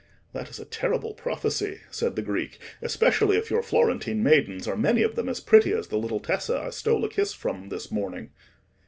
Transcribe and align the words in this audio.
"That 0.33 0.49
is 0.49 0.59
a 0.59 0.65
terrible 0.65 1.13
prophecy," 1.13 1.81
said 1.91 2.15
the 2.15 2.23
Greek, 2.23 2.57
"especially 2.81 3.37
if 3.37 3.51
your 3.51 3.61
Florentine 3.61 4.23
maidens 4.23 4.67
are 4.67 4.75
many 4.75 5.03
of 5.03 5.13
them 5.15 5.29
as 5.29 5.39
pretty 5.39 5.73
as 5.73 5.89
the 5.89 5.97
little 5.99 6.19
Tessa 6.19 6.57
I 6.59 6.71
stole 6.71 7.05
a 7.05 7.07
kiss 7.07 7.33
from 7.35 7.69
this 7.69 7.91
morning." 7.91 8.31